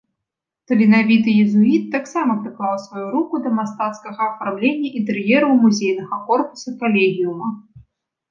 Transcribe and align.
Таленавіты 0.69 1.33
езуіт 1.43 1.83
таксама 1.95 2.33
прыклаў 2.45 2.71
сваю 2.85 3.03
руку 3.15 3.35
да 3.43 3.49
мастацкага 3.59 4.21
афармлення 4.31 4.89
інтэр'ераў 5.01 5.51
музейнага 5.65 6.15
корпуса 6.31 6.69
калегіума. 6.81 7.47